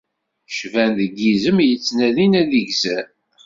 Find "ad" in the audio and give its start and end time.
2.41-2.51